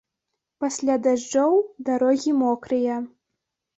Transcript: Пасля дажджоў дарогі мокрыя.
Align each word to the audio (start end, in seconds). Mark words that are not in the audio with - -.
Пасля 0.63 0.95
дажджоў 1.03 1.53
дарогі 1.91 2.31
мокрыя. 2.41 2.95